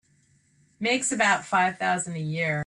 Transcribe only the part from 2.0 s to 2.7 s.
a year.